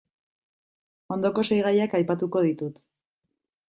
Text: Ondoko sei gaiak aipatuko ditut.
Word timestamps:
Ondoko 1.17 1.45
sei 1.51 1.61
gaiak 1.69 1.97
aipatuko 2.03 2.47
ditut. 2.51 2.85